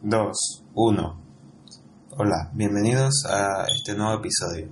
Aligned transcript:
2, 0.00 0.64
1. 0.74 1.20
Hola, 2.18 2.52
bienvenidos 2.54 3.24
a 3.28 3.66
este 3.66 3.96
nuevo 3.96 4.20
episodio. 4.20 4.68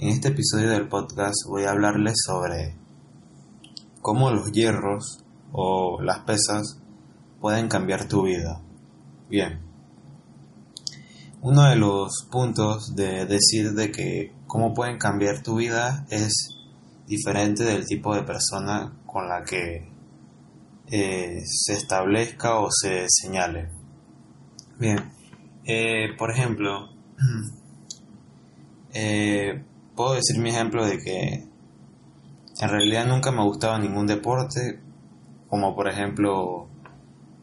En 0.00 0.08
este 0.08 0.28
episodio 0.28 0.70
del 0.70 0.88
podcast 0.88 1.46
voy 1.46 1.62
a 1.62 1.70
hablarles 1.70 2.16
sobre 2.26 2.74
cómo 4.00 4.32
los 4.32 4.50
hierros 4.50 5.24
o 5.52 6.02
las 6.02 6.24
pesas 6.24 6.80
pueden 7.40 7.68
cambiar 7.68 8.08
tu 8.08 8.24
vida. 8.24 8.60
Bien. 9.28 9.60
Uno 11.40 11.62
de 11.68 11.76
los 11.76 12.26
puntos 12.28 12.96
de 12.96 13.26
decir 13.26 13.74
de 13.74 13.92
que 13.92 14.34
cómo 14.48 14.74
pueden 14.74 14.98
cambiar 14.98 15.44
tu 15.44 15.54
vida 15.54 16.04
es 16.10 16.48
diferente 17.06 17.62
del 17.62 17.86
tipo 17.86 18.12
de 18.12 18.24
persona 18.24 18.92
con 19.06 19.28
la 19.28 19.44
que 19.44 19.88
eh, 20.88 21.42
se 21.46 21.74
establezca 21.74 22.58
o 22.58 22.68
se 22.72 23.06
señale. 23.06 23.81
Bien, 24.82 24.98
eh, 25.64 26.08
por 26.18 26.32
ejemplo, 26.32 26.88
eh, 28.92 29.62
puedo 29.94 30.14
decir 30.14 30.40
mi 30.40 30.50
ejemplo 30.50 30.84
de 30.84 30.98
que 30.98 31.46
en 32.60 32.68
realidad 32.68 33.06
nunca 33.06 33.30
me 33.30 33.42
ha 33.42 33.44
gustado 33.44 33.78
ningún 33.78 34.08
deporte, 34.08 34.80
como 35.48 35.76
por 35.76 35.88
ejemplo 35.88 36.66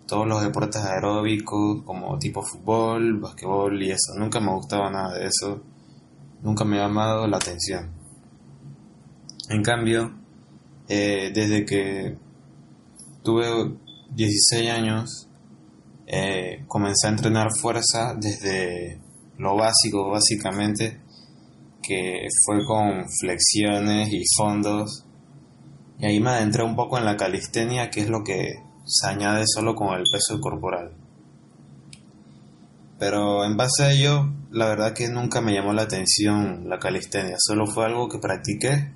todos 0.05 0.27
los 0.27 0.44
deportes 0.44 0.83
aeróbicos, 0.83 1.81
como 1.83 2.20
tipo 2.20 2.44
fútbol, 2.44 3.21
basquetbol 3.21 3.83
y 3.83 3.91
eso. 3.91 4.16
Nunca 4.17 4.41
me 4.41 4.52
ha 4.52 4.55
gustado 4.55 4.89
nada 4.89 5.13
de 5.13 5.27
eso, 5.27 5.63
nunca 6.44 6.66
me 6.66 6.77
ha 6.77 6.88
llamado 6.88 7.25
la 7.25 7.38
atención. 7.38 7.89
En 9.47 9.63
cambio, 9.63 10.11
eh, 10.89 11.31
desde 11.33 11.66
que 11.66 12.17
tuve 13.23 13.77
16 14.13 14.69
años, 14.71 15.28
eh, 16.11 16.63
comencé 16.67 17.05
a 17.05 17.11
entrenar 17.11 17.49
fuerza 17.55 18.15
desde 18.15 18.99
lo 19.37 19.55
básico, 19.55 20.09
básicamente, 20.09 20.99
que 21.83 22.27
fue 22.43 22.66
con 22.66 23.05
flexiones 23.21 24.11
y 24.11 24.23
fondos. 24.35 25.05
Y 25.99 26.07
ahí 26.07 26.19
me 26.19 26.31
adentré 26.31 26.63
un 26.63 26.75
poco 26.75 26.97
en 26.97 27.05
la 27.05 27.16
calistenia, 27.16 27.91
que 27.91 28.01
es 28.01 28.09
lo 28.09 28.23
que 28.23 28.55
se 28.85 29.07
añade 29.07 29.43
solo 29.45 29.75
con 29.75 29.95
el 29.95 30.05
peso 30.11 30.41
corporal. 30.41 30.93
Pero 32.97 33.45
en 33.45 33.55
base 33.55 33.83
a 33.83 33.91
ello, 33.91 34.33
la 34.49 34.66
verdad 34.66 34.94
que 34.94 35.09
nunca 35.09 35.41
me 35.41 35.53
llamó 35.53 35.73
la 35.73 35.83
atención 35.83 36.67
la 36.67 36.79
calistenia, 36.79 37.35
solo 37.38 37.67
fue 37.67 37.85
algo 37.85 38.09
que 38.09 38.17
practiqué 38.17 38.94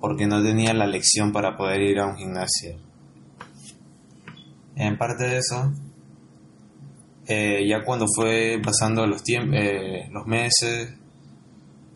porque 0.00 0.26
no 0.26 0.42
tenía 0.42 0.72
la 0.72 0.86
lección 0.86 1.32
para 1.32 1.58
poder 1.58 1.82
ir 1.82 2.00
a 2.00 2.06
un 2.06 2.16
gimnasio. 2.16 2.78
En 4.74 4.96
parte 4.96 5.24
de 5.24 5.36
eso, 5.36 5.70
eh, 7.32 7.64
ya 7.64 7.84
cuando 7.84 8.06
fue 8.12 8.60
pasando 8.60 9.06
los, 9.06 9.22
eh, 9.28 10.08
los 10.10 10.26
meses, 10.26 10.92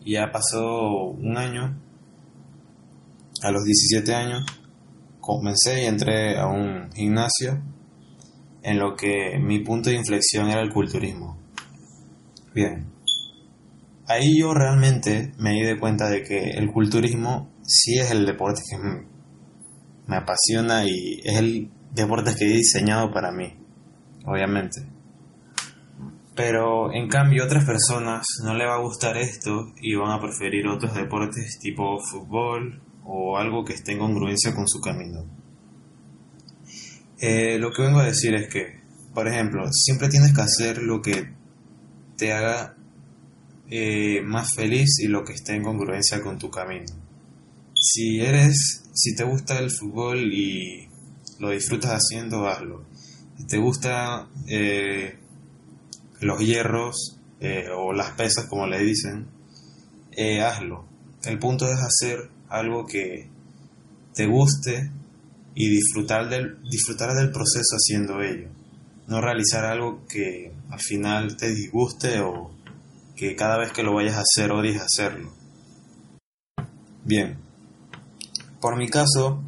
ya 0.05 0.31
pasó 0.31 1.09
un 1.09 1.35
año, 1.35 1.77
a 3.43 3.51
los 3.51 3.65
17 3.65 4.15
años, 4.15 4.45
comencé 5.19 5.83
y 5.83 5.87
entré 5.87 6.39
a 6.39 6.47
un 6.47 6.89
gimnasio 6.93 7.61
en 8.63 8.79
lo 8.79 8.95
que 8.95 9.37
mi 9.37 9.59
punto 9.59 9.89
de 9.89 9.97
inflexión 9.97 10.47
era 10.49 10.61
el 10.61 10.71
culturismo. 10.71 11.37
Bien, 12.53 12.85
ahí 14.07 14.39
yo 14.39 14.53
realmente 14.53 15.33
me 15.37 15.51
di 15.51 15.63
de 15.63 15.77
cuenta 15.77 16.09
de 16.09 16.23
que 16.23 16.51
el 16.51 16.71
culturismo 16.71 17.51
sí 17.61 17.99
es 17.99 18.09
el 18.09 18.25
deporte 18.25 18.61
que 18.69 18.77
me 18.77 20.15
apasiona 20.15 20.85
y 20.85 21.19
es 21.25 21.37
el 21.37 21.69
deporte 21.91 22.33
que 22.37 22.45
he 22.45 22.55
diseñado 22.55 23.11
para 23.11 23.33
mí, 23.33 23.53
obviamente. 24.25 24.94
Pero 26.35 26.93
en 26.93 27.07
cambio 27.07 27.45
otras 27.45 27.63
personas 27.65 28.25
no 28.43 28.53
le 28.53 28.65
va 28.65 28.75
a 28.75 28.81
gustar 28.81 29.17
esto 29.17 29.73
y 29.81 29.95
van 29.95 30.11
a 30.11 30.21
preferir 30.21 30.67
otros 30.67 30.93
deportes 30.93 31.59
tipo 31.59 31.99
fútbol 31.99 32.81
o 33.05 33.37
algo 33.37 33.63
que 33.63 33.73
esté 33.73 33.93
en 33.93 33.99
congruencia 33.99 34.53
con 34.53 34.67
su 34.67 34.81
camino. 34.81 35.23
Eh, 37.19 37.57
lo 37.57 37.71
que 37.71 37.83
vengo 37.83 37.99
a 37.99 38.05
decir 38.05 38.35
es 38.35 38.49
que, 38.49 38.81
por 39.13 39.27
ejemplo, 39.27 39.63
siempre 39.71 40.09
tienes 40.09 40.33
que 40.33 40.41
hacer 40.41 40.81
lo 40.81 41.01
que 41.01 41.33
te 42.17 42.33
haga 42.33 42.75
eh, 43.69 44.21
más 44.23 44.53
feliz 44.53 44.99
y 44.99 45.07
lo 45.07 45.23
que 45.23 45.33
esté 45.33 45.55
en 45.55 45.63
congruencia 45.63 46.21
con 46.21 46.37
tu 46.37 46.49
camino. 46.49 46.93
Si 47.73 48.19
eres, 48.19 48.83
si 48.93 49.15
te 49.15 49.23
gusta 49.23 49.59
el 49.59 49.71
fútbol 49.71 50.33
y 50.33 50.89
lo 51.39 51.51
disfrutas 51.51 51.91
haciendo, 51.91 52.47
hazlo. 52.47 52.85
Si 53.37 53.47
te 53.47 53.57
gusta 53.57 54.27
eh, 54.47 55.19
los 56.19 56.39
hierros 56.39 57.17
eh, 57.39 57.67
o 57.75 57.93
las 57.93 58.11
pesas, 58.11 58.45
como 58.45 58.67
le 58.67 58.79
dicen, 58.79 59.27
eh, 60.11 60.41
hazlo. 60.41 60.85
El 61.23 61.39
punto 61.39 61.65
es 61.67 61.79
hacer 61.79 62.29
algo 62.49 62.85
que 62.85 63.29
te 64.13 64.27
guste 64.27 64.91
y 65.53 65.69
disfrutar 65.69 66.29
del, 66.29 66.61
disfrutar 66.69 67.13
del 67.13 67.31
proceso 67.31 67.75
haciendo 67.75 68.21
ello. 68.21 68.49
No 69.07 69.21
realizar 69.21 69.65
algo 69.65 70.05
que 70.07 70.51
al 70.69 70.79
final 70.79 71.37
te 71.37 71.53
disguste 71.53 72.19
o 72.21 72.51
que 73.15 73.35
cada 73.35 73.57
vez 73.57 73.71
que 73.71 73.83
lo 73.83 73.93
vayas 73.93 74.15
a 74.15 74.21
hacer 74.21 74.51
odies 74.51 74.81
hacerlo. 74.81 75.31
Bien, 77.03 77.37
por 78.59 78.77
mi 78.77 78.89
caso, 78.89 79.43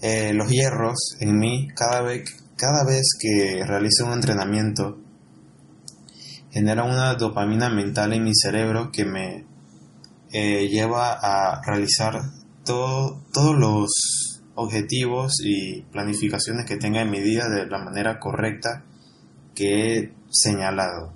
eh, 0.00 0.32
los 0.32 0.48
hierros 0.48 1.16
en 1.18 1.38
mí, 1.38 1.68
cada 1.74 2.02
vez, 2.02 2.22
cada 2.56 2.84
vez 2.84 3.02
que 3.20 3.64
realizo 3.66 4.06
un 4.06 4.12
entrenamiento, 4.12 4.98
genera 6.50 6.84
una 6.84 7.14
dopamina 7.14 7.68
mental 7.70 8.12
en 8.12 8.24
mi 8.24 8.34
cerebro 8.34 8.90
que 8.90 9.04
me 9.04 9.44
eh, 10.32 10.68
lleva 10.68 11.12
a 11.12 11.62
realizar 11.64 12.20
todo, 12.64 13.20
todos 13.32 13.56
los 13.56 14.40
objetivos 14.54 15.40
y 15.42 15.82
planificaciones 15.92 16.66
que 16.66 16.76
tenga 16.76 17.00
en 17.00 17.10
mi 17.10 17.20
día 17.20 17.48
de 17.48 17.66
la 17.66 17.78
manera 17.78 18.18
correcta 18.18 18.84
que 19.54 19.96
he 19.96 20.12
señalado. 20.28 21.12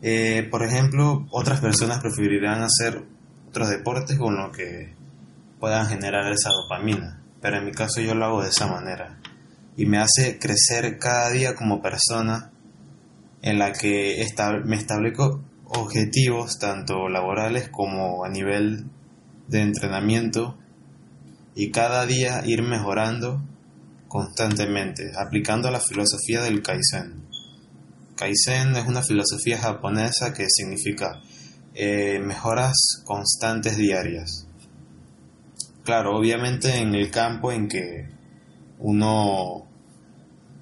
Eh, 0.00 0.46
por 0.50 0.62
ejemplo, 0.62 1.26
otras 1.30 1.60
personas 1.60 2.00
preferirán 2.00 2.62
hacer 2.62 3.04
otros 3.48 3.68
deportes 3.68 4.16
con 4.18 4.36
los 4.36 4.56
que 4.56 4.94
puedan 5.58 5.88
generar 5.88 6.30
esa 6.32 6.50
dopamina, 6.50 7.20
pero 7.40 7.58
en 7.58 7.64
mi 7.64 7.72
caso 7.72 8.00
yo 8.00 8.14
lo 8.14 8.24
hago 8.24 8.42
de 8.42 8.50
esa 8.50 8.68
manera 8.68 9.18
y 9.76 9.86
me 9.86 9.98
hace 9.98 10.38
crecer 10.38 10.98
cada 10.98 11.30
día 11.30 11.54
como 11.54 11.82
persona 11.82 12.52
en 13.42 13.58
la 13.58 13.72
que 13.72 14.24
me 14.64 14.76
establezco 14.76 15.42
objetivos 15.64 16.58
tanto 16.58 17.08
laborales 17.08 17.68
como 17.68 18.24
a 18.24 18.28
nivel 18.28 18.86
de 19.48 19.62
entrenamiento 19.62 20.56
y 21.54 21.70
cada 21.70 22.06
día 22.06 22.42
ir 22.46 22.62
mejorando 22.62 23.42
constantemente, 24.08 25.12
aplicando 25.16 25.70
la 25.70 25.80
filosofía 25.80 26.42
del 26.42 26.62
Kaizen. 26.62 27.26
Kaizen 28.16 28.74
es 28.76 28.86
una 28.86 29.02
filosofía 29.02 29.58
japonesa 29.58 30.32
que 30.32 30.46
significa 30.48 31.20
eh, 31.74 32.18
mejoras 32.20 32.74
constantes 33.04 33.76
diarias. 33.76 34.46
Claro, 35.84 36.16
obviamente 36.18 36.76
en 36.76 36.94
el 36.94 37.10
campo 37.10 37.52
en 37.52 37.68
que 37.68 38.08
uno 38.78 39.66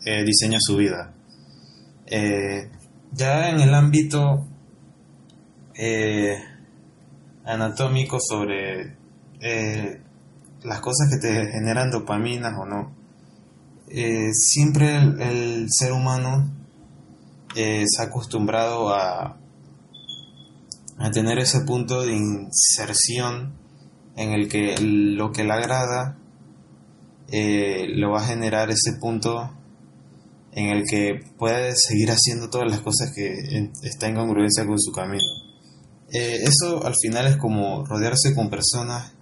eh, 0.05 0.25
diseña 0.25 0.59
su 0.61 0.77
vida. 0.77 1.13
Eh, 2.09 2.71
ya 3.13 3.51
en 3.51 3.61
el 3.61 3.75
ámbito 3.75 4.47
eh, 5.75 6.39
anatómico 7.45 8.19
sobre 8.21 8.95
eh, 9.41 10.01
las 10.63 10.81
cosas 10.81 11.11
que 11.11 11.19
te 11.19 11.51
generan 11.51 11.91
dopaminas 11.91 12.55
o 12.61 12.65
no, 12.65 12.95
siempre 14.33 14.97
el, 14.97 15.67
ser 15.71 15.93
humano 15.93 16.51
se 17.55 17.87
ha 17.99 18.05
acostumbrado 18.05 18.91
a, 18.95 19.39
a 20.99 21.11
tener 21.11 21.39
ese 21.39 21.61
punto 21.63 22.03
de 22.03 22.15
inserción 22.15 23.55
en 24.17 24.33
el 24.33 24.49
que 24.49 24.77
lo 24.81 25.33
que 25.33 25.45
le 25.45 25.53
agrada 25.53 26.19
lo 27.33 28.11
va 28.11 28.21
a 28.21 28.27
generar 28.27 28.71
ese 28.71 28.93
punto 29.01 29.51
en 30.57 30.71
el 30.71 30.85
que 30.85 31.21
puede 31.37 31.77
seguir 31.77 32.11
haciendo 32.11 32.49
todas 32.49 32.71
las 32.71 32.81
cosas 32.81 33.13
que 33.15 33.71
está 33.83 34.09
en 34.09 34.15
congruencia 34.15 34.67
con 34.67 34.81
su 34.81 34.91
camino. 34.91 35.23
Eh, 36.11 36.39
eso 36.45 36.85
al 36.85 36.95
final 37.01 37.27
es 37.27 37.37
como 37.37 37.85
rodearse 37.85 38.35
con 38.35 38.49
personas 38.49 39.13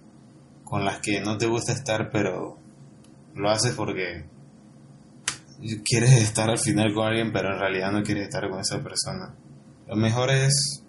con 0.63 0.85
las 0.85 0.99
que 1.01 1.19
no 1.19 1.37
te 1.37 1.45
gusta 1.45 1.73
estar, 1.73 2.09
pero 2.09 2.57
lo 3.35 3.49
haces 3.49 3.73
porque 3.75 4.23
quieres 5.83 6.13
estar 6.13 6.49
al 6.49 6.57
final 6.57 6.93
con 6.93 7.05
alguien, 7.05 7.33
pero 7.33 7.53
en 7.53 7.59
realidad 7.59 7.91
no 7.91 8.01
quieres 8.01 8.23
estar 8.23 8.49
con 8.49 8.61
esa 8.61 8.81
persona. 8.81 9.35
Lo 9.89 9.97
mejor 9.97 10.31
es 10.31 10.85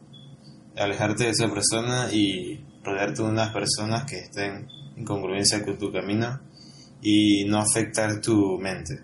alejarte 0.77 1.25
de 1.25 1.31
esa 1.31 1.49
persona 1.49 2.09
y 2.13 2.65
rodearte 2.85 3.23
de 3.23 3.29
unas 3.29 3.53
personas 3.53 4.05
que 4.05 4.21
estén 4.21 4.69
en 4.97 5.05
congruencia 5.05 5.65
con 5.65 5.77
tu 5.77 5.91
camino 5.91 6.41
y 7.03 7.47
no 7.47 7.59
afectar 7.59 8.21
tu 8.21 8.59
mente. 8.61 9.01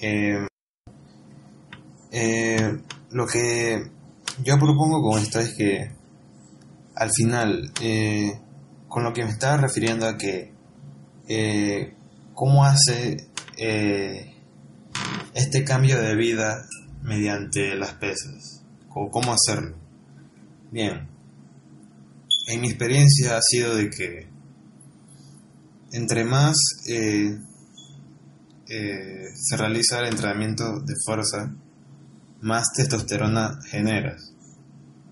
Eh, 0.00 0.46
eh, 2.10 2.78
lo 3.10 3.26
que 3.26 3.90
yo 4.42 4.58
propongo 4.58 5.02
con 5.02 5.20
esto 5.20 5.40
es 5.40 5.54
que 5.54 5.90
al 6.94 7.10
final, 7.10 7.72
eh, 7.80 8.38
con 8.88 9.04
lo 9.04 9.12
que 9.12 9.24
me 9.24 9.30
estaba 9.30 9.56
refiriendo 9.58 10.06
a 10.06 10.16
que 10.16 10.54
cómo 12.34 12.64
hace 12.64 13.28
este 15.34 15.64
cambio 15.64 16.00
de 16.00 16.14
vida 16.14 16.66
mediante 17.02 17.74
las 17.74 17.94
pesas, 17.94 18.62
o 18.90 19.10
cómo 19.10 19.32
hacerlo. 19.32 19.76
Bien, 20.70 21.08
en 22.48 22.60
mi 22.60 22.68
experiencia 22.68 23.36
ha 23.36 23.42
sido 23.42 23.74
de 23.74 23.90
que 23.90 24.28
entre 25.92 26.24
más 26.24 26.56
eh, 28.68 29.30
se 29.34 29.56
realiza 29.56 30.00
el 30.00 30.06
entrenamiento 30.06 30.80
de 30.80 30.94
fuerza, 31.04 31.54
más 32.40 32.72
testosterona 32.74 33.58
generas. 33.68 34.32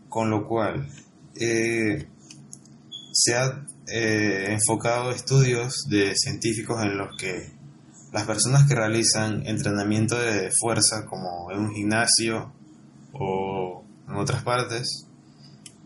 Con 0.08 0.30
lo 0.30 0.46
cual, 0.46 0.88
eh, 1.36 2.06
se 3.12 3.36
ha 3.36 3.64
enfocado 3.86 5.10
estudios 5.10 5.86
de 5.88 6.14
científicos 6.16 6.82
en 6.82 6.96
los 6.96 7.16
que 7.18 7.52
las 8.12 8.24
personas 8.24 8.66
que 8.66 8.74
realizan 8.74 9.46
entrenamiento 9.46 10.18
de 10.18 10.50
fuerza, 10.58 11.04
como 11.04 11.50
en 11.52 11.58
un 11.58 11.74
gimnasio 11.74 12.52
o 13.12 13.84
en 14.08 14.14
otras 14.14 14.42
partes, 14.42 15.06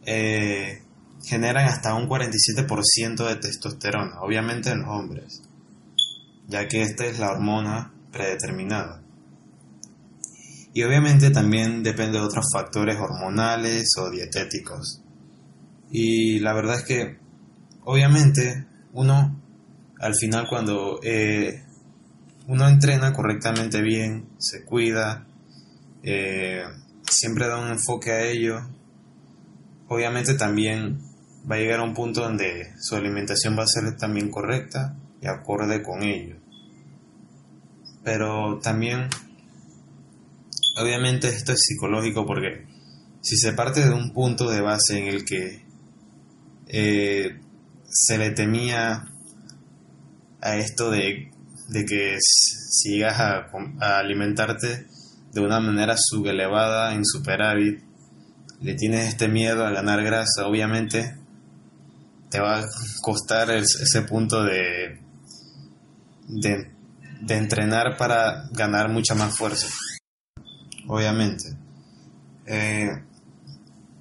generan 0.05 1.67
hasta 1.67 1.95
un 1.95 2.09
47% 2.09 3.27
de 3.27 3.37
testosterona, 3.37 4.21
obviamente 4.21 4.71
en 4.71 4.83
los 4.83 4.91
hombres, 4.91 5.43
ya 6.49 6.67
que 6.67 6.83
esta 6.83 7.05
es 7.07 7.19
la 7.19 7.31
hormona 7.31 7.93
predeterminada. 8.11 9.03
Y 10.73 10.83
obviamente 10.83 11.31
también 11.31 11.83
depende 11.83 12.19
de 12.19 12.25
otros 12.25 12.47
factores 12.53 12.97
hormonales 12.99 13.89
o 13.99 14.11
dietéticos. 14.11 15.03
Y 15.91 16.41
la 16.41 16.53
verdad 16.55 16.77
es 16.77 16.85
que, 16.85 17.19
obviamente, 17.85 18.67
uno, 18.93 19.41
al 20.01 20.15
final 20.15 20.47
cuando 20.49 21.01
eh, 21.03 21.63
uno 22.47 22.69
entrena 22.69 23.13
correctamente 23.13 23.83
bien, 23.83 24.29
se 24.39 24.65
cuida, 24.65 25.27
eh, 26.03 26.63
siempre 27.03 27.47
da 27.47 27.59
un 27.59 27.69
enfoque 27.69 28.13
a 28.13 28.23
ello, 28.23 28.61
obviamente 29.89 30.35
también 30.35 31.01
va 31.51 31.57
a 31.57 31.59
llegar 31.59 31.81
a 31.81 31.85
un 31.85 31.95
punto 31.95 32.23
donde 32.23 32.73
su 32.79 32.95
alimentación 32.95 33.59
va 33.59 33.65
a 33.65 33.67
ser 33.67 33.97
también 33.97 34.31
correcta 34.31 34.95
y 35.21 35.27
acorde 35.27 35.83
con 35.83 36.03
ello. 36.03 36.37
Pero 38.05 38.59
también, 38.61 39.09
obviamente 40.77 41.29
esto 41.29 41.53
es 41.53 41.61
psicológico 41.61 42.25
porque 42.27 42.67
si 43.21 43.37
se 43.37 43.53
parte 43.53 43.85
de 43.85 43.93
un 43.93 44.13
punto 44.13 44.51
de 44.51 44.61
base 44.61 44.99
en 44.99 45.09
el 45.09 45.25
que 45.25 45.63
eh, 46.69 47.41
se 47.85 48.19
le 48.19 48.31
temía 48.31 49.09
a 50.41 50.57
esto 50.57 50.91
de, 50.91 51.31
que 51.87 52.19
si 52.21 52.97
llegas 52.97 53.21
a, 53.21 53.51
a, 53.81 53.99
alimentarte 53.99 54.87
de 55.33 55.41
una 55.41 55.61
manera 55.61 55.97
subelevada 55.99 56.95
en 56.95 57.05
superávit, 57.05 57.83
le 58.61 58.75
tienes 58.75 59.09
este 59.09 59.29
miedo 59.29 59.67
a 59.67 59.71
ganar 59.71 60.03
grasa, 60.03 60.47
obviamente 60.47 61.17
te 62.31 62.41
va 62.41 62.61
a 62.61 62.69
costar 63.03 63.51
ese 63.51 64.03
punto 64.03 64.43
de, 64.45 64.99
de, 66.29 66.71
entrenar 67.29 67.97
para 67.97 68.49
ganar 68.53 68.91
mucha 68.91 69.15
más 69.15 69.37
fuerza. 69.37 69.67
Obviamente. 70.87 71.57
Eh, 72.47 72.89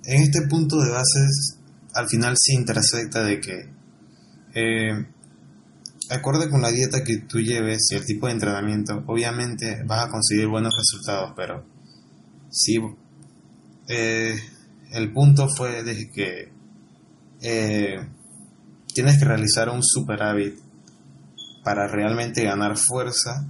en 0.04 0.22
este 0.22 0.48
punto 0.48 0.78
de 0.80 0.92
bases, 0.92 1.58
al 1.94 2.08
final 2.08 2.36
sí 2.38 2.54
intersecta 2.54 3.24
de 3.24 3.42
que, 3.42 3.70
eh, 4.54 5.06
acorde 6.10 6.50
con 6.50 6.62
la 6.62 6.72
dieta 6.72 7.04
que 7.04 7.18
tú 7.18 7.40
lleves 7.40 7.90
y 7.92 7.96
el 7.96 8.06
tipo 8.06 8.28
de 8.28 8.34
entrenamiento, 8.34 9.04
obviamente 9.08 9.84
vas 9.86 10.06
a 10.06 10.10
conseguir 10.10 10.48
buenos 10.48 10.74
resultados, 10.78 11.34
pero 11.36 11.66
sí, 12.50 12.80
eh, 13.88 14.40
el 14.92 15.12
punto 15.12 15.50
fue 15.50 15.84
de 15.84 16.10
que 16.10 16.52
eh, 17.42 17.98
tienes 18.94 19.20
que 19.20 19.26
realizar 19.26 19.70
un 19.70 19.84
superávit 19.84 20.56
para 21.68 21.86
realmente 21.86 22.46
ganar 22.46 22.78
fuerza 22.78 23.46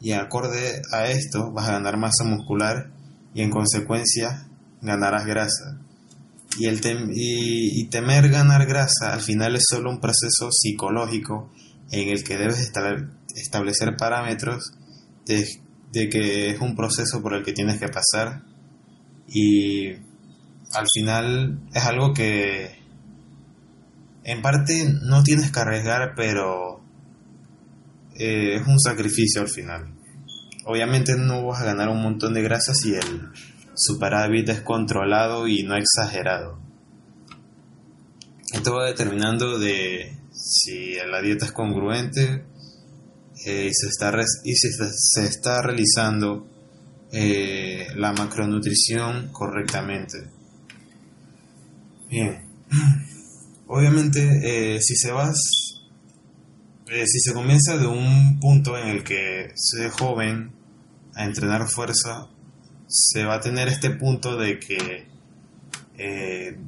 y 0.00 0.12
acorde 0.12 0.80
a 0.90 1.08
esto 1.08 1.52
vas 1.52 1.68
a 1.68 1.72
ganar 1.72 1.98
masa 1.98 2.24
muscular 2.24 2.90
y 3.34 3.42
en 3.42 3.50
consecuencia 3.50 4.48
ganarás 4.80 5.26
grasa. 5.26 5.78
Y, 6.58 6.64
el 6.64 6.80
temer 6.80 8.30
ganar 8.30 8.64
grasa 8.64 9.12
al 9.12 9.20
final 9.20 9.54
es 9.54 9.64
solo 9.68 9.90
un 9.90 10.00
proceso 10.00 10.50
psicológico 10.50 11.52
en 11.90 12.08
el 12.08 12.24
que 12.24 12.38
debes 12.38 12.72
establecer 13.36 13.96
parámetros 13.98 14.72
de, 15.26 15.46
de 15.92 16.08
que 16.08 16.48
es 16.52 16.60
un 16.62 16.74
proceso 16.74 17.20
por 17.20 17.34
el 17.34 17.44
que 17.44 17.52
tienes 17.52 17.78
que 17.78 17.88
pasar 17.88 18.44
y 19.28 19.90
al 20.72 20.86
final 20.90 21.60
es 21.74 21.84
algo 21.84 22.14
que 22.14 22.80
en 24.24 24.40
parte 24.40 24.90
no 25.02 25.22
tienes 25.22 25.52
que 25.52 25.60
arriesgar, 25.60 26.14
pero 26.16 26.79
eh, 28.16 28.56
es 28.56 28.66
un 28.66 28.78
sacrificio 28.78 29.40
al 29.40 29.48
final. 29.48 29.94
Obviamente 30.64 31.16
no 31.16 31.46
vas 31.46 31.62
a 31.62 31.64
ganar 31.64 31.88
un 31.88 32.02
montón 32.02 32.34
de 32.34 32.42
grasa 32.42 32.74
si 32.74 32.94
el 32.94 33.30
superávit 33.74 34.48
es 34.48 34.60
controlado 34.60 35.48
y 35.48 35.62
no 35.62 35.76
exagerado. 35.76 36.60
Esto 38.52 38.74
va 38.74 38.86
determinando 38.86 39.58
de 39.58 40.16
si 40.32 40.94
la 41.10 41.22
dieta 41.22 41.46
es 41.46 41.52
congruente 41.52 42.44
eh, 43.46 43.66
y, 43.70 43.74
se 43.74 43.88
está 43.88 44.12
y 44.44 44.54
si 44.54 44.68
se 44.72 45.24
está 45.24 45.62
realizando 45.62 46.46
eh, 47.12 47.86
la 47.96 48.12
macronutrición 48.12 49.28
correctamente. 49.32 50.30
Bien. 52.08 52.44
Obviamente, 53.66 54.80
si 54.80 54.96
se 54.96 55.12
vas, 55.12 55.79
eh, 56.90 57.06
si 57.06 57.20
se 57.20 57.32
comienza 57.32 57.78
de 57.78 57.86
un 57.86 58.40
punto 58.40 58.76
en 58.76 58.88
el 58.88 59.04
que 59.04 59.52
se 59.54 59.86
es 59.86 59.92
joven 59.92 60.52
a 61.14 61.24
entrenar 61.24 61.68
fuerza, 61.68 62.26
se 62.88 63.24
va 63.24 63.34
a 63.34 63.40
tener 63.40 63.68
este 63.68 63.90
punto 63.90 64.36
de 64.36 64.58
que 64.58 65.06
eh, 65.96 66.58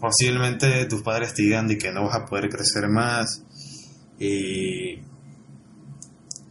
posiblemente 0.00 0.86
tus 0.86 1.02
padres 1.02 1.32
te 1.32 1.42
digan 1.42 1.68
de 1.68 1.78
que 1.78 1.92
no 1.92 2.06
vas 2.06 2.16
a 2.16 2.26
poder 2.26 2.48
crecer 2.48 2.88
más 2.88 3.44
y 4.18 4.96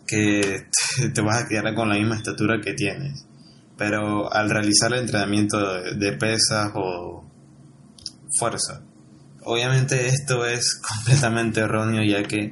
que 0.08 0.68
te 1.14 1.22
vas 1.22 1.44
a 1.44 1.48
quedar 1.50 1.76
con 1.76 1.90
la 1.90 1.96
misma 1.96 2.16
estatura 2.16 2.62
que 2.62 2.74
tienes. 2.74 3.26
Pero 3.78 4.32
al 4.32 4.50
realizar 4.50 4.94
el 4.94 5.00
entrenamiento 5.00 5.58
de 5.96 6.14
pesas 6.14 6.72
o 6.76 7.26
fuerza, 8.40 8.84
Obviamente 9.46 10.08
esto 10.08 10.46
es 10.46 10.82
completamente 10.96 11.62
erróneo 11.62 12.04
ya 12.04 12.24
que 12.24 12.52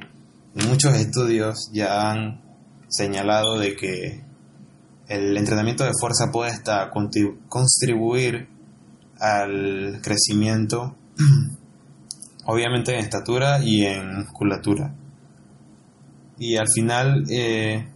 muchos 0.54 0.94
estudios 0.94 1.70
ya 1.72 2.10
han 2.10 2.42
señalado 2.88 3.58
de 3.58 3.74
que 3.74 4.24
el 5.08 5.36
entrenamiento 5.36 5.84
de 5.84 5.92
fuerza 5.98 6.30
puede 6.30 6.50
hasta 6.50 6.90
contribuir 6.90 8.48
al 9.18 10.00
crecimiento, 10.02 10.96
obviamente 12.46 12.94
en 12.94 13.00
estatura 13.00 13.62
y 13.62 13.84
en 13.84 14.20
musculatura. 14.20 14.94
Y 16.38 16.56
al 16.56 16.66
final 16.74 17.24
eh, 17.30 17.88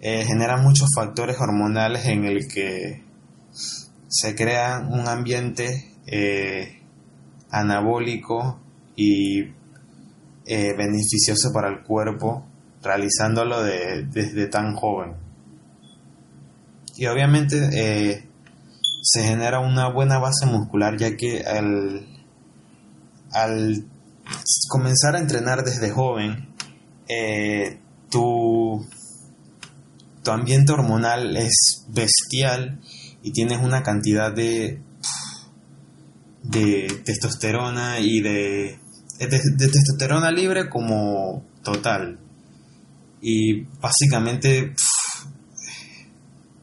eh, 0.00 0.24
genera 0.24 0.56
muchos 0.58 0.88
factores 0.94 1.36
hormonales 1.40 2.06
en 2.06 2.24
el 2.24 2.46
que 2.48 3.04
se 4.08 4.34
crea 4.34 4.86
un 4.88 5.08
ambiente 5.08 5.94
eh, 6.06 6.82
anabólico 7.50 8.60
y 8.96 9.40
eh, 10.46 10.74
beneficioso 10.76 11.52
para 11.52 11.68
el 11.68 11.82
cuerpo 11.82 12.44
realizándolo 12.82 13.62
desde 13.62 14.46
tan 14.48 14.74
joven. 14.74 15.14
Y 16.96 17.06
obviamente 17.06 17.68
eh, 17.72 18.28
se 19.02 19.22
genera 19.22 19.60
una 19.60 19.88
buena 19.88 20.18
base 20.18 20.46
muscular 20.46 20.96
ya 20.96 21.16
que 21.16 21.42
al, 21.42 22.06
al 23.32 23.84
comenzar 24.68 25.16
a 25.16 25.20
entrenar 25.20 25.64
desde 25.64 25.90
joven, 25.90 26.48
eh, 27.08 27.78
tu, 28.10 28.86
tu 30.22 30.30
ambiente 30.30 30.72
hormonal 30.72 31.36
es 31.36 31.86
bestial 31.88 32.80
y 33.22 33.32
tienes 33.32 33.60
una 33.62 33.82
cantidad 33.82 34.32
de 34.32 34.82
de 36.48 37.02
testosterona 37.04 38.00
y 38.00 38.20
de, 38.20 38.78
de, 39.18 39.68
testosterona 39.68 40.30
libre 40.30 40.68
como 40.68 41.44
total. 41.62 42.18
y 43.20 43.64
básicamente 43.80 44.74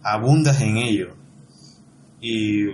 abundas 0.02 0.62
en 0.62 0.78
ello 0.78 1.16
y 2.20 2.66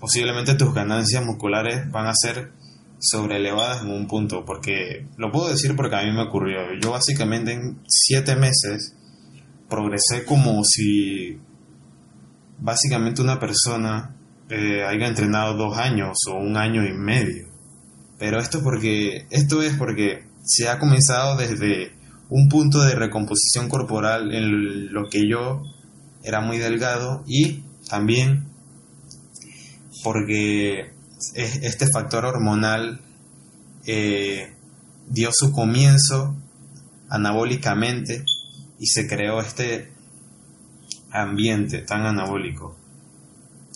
posiblemente 0.00 0.54
tus 0.54 0.74
ganancias 0.74 1.24
musculares 1.24 1.90
van 1.90 2.06
a 2.06 2.14
ser 2.14 2.52
sobrelevadas 2.98 3.82
en 3.82 3.92
un 3.92 4.08
punto, 4.08 4.44
porque 4.44 5.06
lo 5.16 5.30
puedo 5.30 5.48
decir 5.48 5.76
porque 5.76 5.94
a 5.94 6.02
mí 6.02 6.10
me 6.12 6.22
ocurrió. 6.22 6.58
Yo 6.80 6.90
básicamente 6.90 7.52
en 7.52 7.80
siete 7.86 8.34
meses 8.34 8.96
progresé 9.68 10.24
como 10.24 10.62
si 10.64 11.38
básicamente 12.58 13.22
una 13.22 13.38
persona 13.38 14.16
eh, 14.50 14.84
haya 14.84 15.06
entrenado 15.06 15.54
dos 15.54 15.76
años 15.78 16.18
o 16.28 16.34
un 16.34 16.56
año 16.56 16.84
y 16.84 16.92
medio. 16.92 17.48
Pero 18.18 18.40
esto 18.40 18.62
porque 18.62 19.26
esto 19.30 19.62
es 19.62 19.74
porque 19.76 20.24
se 20.44 20.68
ha 20.68 20.78
comenzado 20.78 21.36
desde 21.36 21.92
un 22.30 22.48
punto 22.48 22.82
de 22.82 22.94
recomposición 22.94 23.68
corporal 23.68 24.34
en 24.34 24.92
lo 24.92 25.08
que 25.08 25.28
yo 25.28 25.62
era 26.22 26.40
muy 26.40 26.58
delgado 26.58 27.22
y 27.26 27.62
también 27.88 28.48
porque 30.02 30.92
este 31.34 31.86
factor 31.92 32.24
hormonal 32.24 33.00
eh, 33.86 34.54
dio 35.08 35.30
su 35.32 35.52
comienzo 35.52 36.36
anabólicamente 37.08 38.24
y 38.78 38.86
se 38.86 39.08
creó 39.08 39.40
este 39.40 39.90
ambiente 41.10 41.78
tan 41.82 42.06
anabólico. 42.06 42.77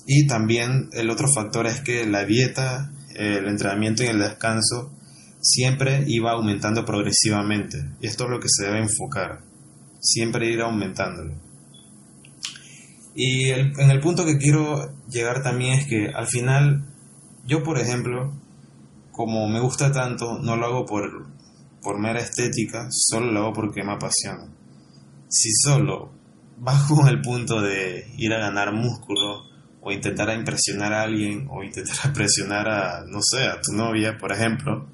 Y 0.06 0.26
también 0.26 0.88
el 0.92 1.11
otro 1.11 1.28
factor 1.28 1.66
es 1.66 1.80
que 1.80 2.06
la 2.06 2.25
dieta, 2.25 2.90
el 3.14 3.47
entrenamiento 3.47 4.02
y 4.02 4.06
el 4.06 4.18
descanso 4.18 4.92
siempre 5.40 6.04
iba 6.06 6.32
aumentando 6.32 6.85
progresivamente. 6.85 7.78
Y 8.00 8.06
esto 8.06 8.25
es 8.25 8.30
lo 8.30 8.40
que 8.40 8.49
se 8.49 8.66
debe 8.66 8.80
enfocar. 8.80 9.40
Siempre 10.00 10.50
ir 10.50 10.61
aumentándolo. 10.61 11.35
Y 13.14 13.50
en 13.50 13.90
el 13.90 14.00
punto 14.00 14.25
que 14.25 14.38
quiero 14.38 14.90
llegar 15.09 15.42
también 15.42 15.75
es 15.75 15.87
que 15.87 16.09
al 16.09 16.26
final, 16.26 16.87
yo 17.44 17.62
por 17.62 17.78
ejemplo, 17.78 18.32
como 19.11 19.47
me 19.49 19.61
gusta 19.61 19.92
tanto, 19.92 20.38
no 20.38 20.56
lo 20.56 20.66
hago 20.66 20.87
por, 20.87 21.26
por 21.82 22.00
mera 22.00 22.21
estética, 22.21 22.88
solo 22.90 23.30
lo 23.30 23.40
hago 23.40 23.52
porque 23.52 23.85
me 23.85 23.92
apasiona. 23.92 24.49
Si 25.28 25.52
solo 25.52 26.12
con 26.88 27.09
el 27.09 27.21
punto 27.21 27.61
de 27.61 28.06
ir 28.16 28.32
a 28.32 28.38
ganar 28.38 28.73
músculo, 28.73 29.51
o 29.83 29.93
intentar 29.93 30.35
impresionar 30.35 30.93
a 30.93 31.03
alguien, 31.03 31.49
o 31.51 31.62
intentar 31.62 32.12
presionar 32.15 32.69
a, 32.69 33.05
no 33.07 33.21
sé, 33.23 33.45
a 33.45 33.61
tu 33.61 33.73
novia, 33.73 34.17
por 34.19 34.33
ejemplo, 34.33 34.89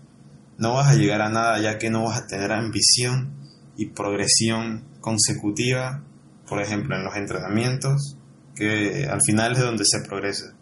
no 0.57 0.75
vas 0.75 0.89
a 0.89 0.95
llegar 0.95 1.21
a 1.21 1.29
nada 1.29 1.61
ya 1.61 1.79
que 1.79 1.91
no 1.91 2.05
vas 2.05 2.19
a 2.19 2.27
tener 2.27 2.51
ambición 2.53 3.33
y 3.77 3.87
progresión 3.87 4.85
consecutiva 5.01 6.03
por 6.49 6.63
ejemplo, 6.63 6.97
en 6.97 7.05
los 7.05 7.15
entrenamientos, 7.15 8.17
que 8.55 9.07
al 9.07 9.21
final 9.25 9.53
es 9.53 9.61
donde 9.61 9.85
se 9.85 10.01
progresa. 10.01 10.55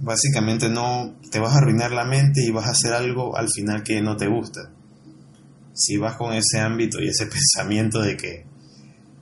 Básicamente 0.00 0.68
no 0.68 1.16
te 1.30 1.38
vas 1.38 1.54
a 1.54 1.58
arruinar 1.58 1.92
la 1.92 2.04
mente 2.04 2.42
y 2.42 2.50
vas 2.50 2.66
a 2.66 2.70
hacer 2.70 2.92
algo 2.92 3.36
al 3.36 3.48
final 3.48 3.82
que 3.82 4.00
no 4.00 4.16
te 4.16 4.28
gusta. 4.28 4.70
Si 5.74 5.96
vas 5.96 6.16
con 6.16 6.32
ese 6.32 6.60
ámbito 6.60 7.00
y 7.00 7.08
ese 7.08 7.26
pensamiento 7.30 8.00
de 8.00 8.16
que 8.16 8.46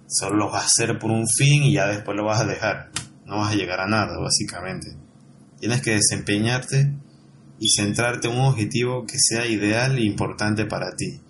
solo 0.06 0.36
lo 0.36 0.50
vas 0.50 0.62
a 0.62 0.66
hacer 0.66 0.98
por 0.98 1.10
un 1.10 1.26
fin 1.26 1.64
y 1.64 1.74
ya 1.74 1.88
después 1.88 2.16
lo 2.16 2.24
vas 2.24 2.40
a 2.40 2.46
dejar, 2.46 2.90
no 3.26 3.38
vas 3.38 3.52
a 3.52 3.56
llegar 3.56 3.80
a 3.80 3.88
nada, 3.88 4.18
básicamente. 4.18 4.96
Tienes 5.58 5.82
que 5.82 5.92
desempeñarte 5.92 6.92
y 7.58 7.68
centrarte 7.70 8.28
en 8.28 8.34
un 8.34 8.46
objetivo 8.46 9.04
que 9.06 9.18
sea 9.18 9.46
ideal 9.46 9.96
e 9.96 10.04
importante 10.04 10.64
para 10.64 10.94
ti. 10.96 11.20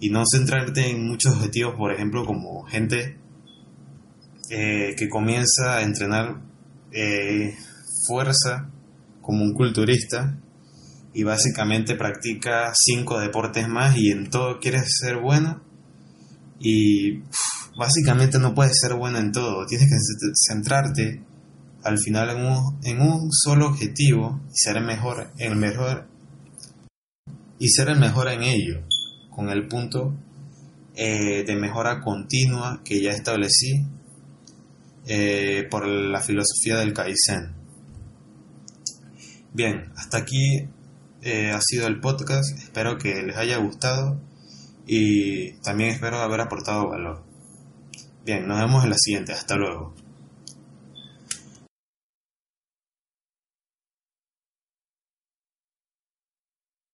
Y 0.00 0.10
no 0.10 0.24
centrarte 0.30 0.90
en 0.90 1.06
muchos 1.06 1.34
objetivos, 1.34 1.74
por 1.76 1.92
ejemplo, 1.92 2.24
como 2.24 2.64
gente 2.64 3.18
eh, 4.50 4.94
que 4.96 5.08
comienza 5.08 5.76
a 5.76 5.82
entrenar 5.82 6.40
eh, 6.92 7.54
fuerza 8.06 8.70
como 9.20 9.42
un 9.42 9.54
culturista 9.54 10.38
y 11.14 11.22
básicamente 11.22 11.94
practica 11.94 12.72
cinco 12.74 13.20
deportes 13.20 13.68
más 13.68 13.96
y 13.96 14.10
en 14.10 14.28
todo 14.28 14.58
quiere 14.58 14.80
ser 14.84 15.16
bueno 15.16 15.62
y 16.58 17.22
básicamente 17.78 18.38
no 18.38 18.54
puedes 18.54 18.78
ser 18.78 18.94
bueno 18.94 19.18
en 19.18 19.32
todo, 19.32 19.64
tienes 19.66 19.88
que 19.88 19.96
centrarte 20.46 21.22
al 21.84 21.98
final 21.98 22.30
en 22.30 22.46
un, 22.46 22.78
en 22.82 23.00
un 23.00 23.30
solo 23.30 23.68
objetivo 23.68 24.40
y 24.50 24.56
ser 24.56 24.78
el 24.78 24.84
mejor, 24.84 25.30
el 25.38 25.54
mejor 25.56 26.08
y 27.58 27.68
ser 27.68 27.88
el 27.90 27.98
mejor 27.98 28.28
en 28.28 28.42
ello, 28.42 28.82
con 29.30 29.50
el 29.50 29.68
punto 29.68 30.14
eh, 30.96 31.44
de 31.46 31.56
mejora 31.56 32.00
continua 32.00 32.80
que 32.84 33.00
ya 33.02 33.10
establecí 33.12 33.84
eh, 35.06 35.66
por 35.70 35.86
la 35.86 36.20
filosofía 36.20 36.76
del 36.78 36.94
Kaizen. 36.94 37.54
Bien, 39.52 39.92
hasta 39.96 40.18
aquí 40.18 40.68
eh, 41.22 41.50
ha 41.50 41.60
sido 41.60 41.86
el 41.86 42.00
podcast, 42.00 42.58
espero 42.58 42.96
que 42.96 43.22
les 43.22 43.36
haya 43.36 43.58
gustado 43.58 44.20
y 44.86 45.52
también 45.60 45.90
espero 45.90 46.18
haber 46.20 46.40
aportado 46.40 46.88
valor. 46.88 47.24
Bien, 48.24 48.46
nos 48.46 48.58
vemos 48.58 48.84
en 48.84 48.90
la 48.90 48.96
siguiente, 48.98 49.32
hasta 49.32 49.56
luego. 49.56 49.94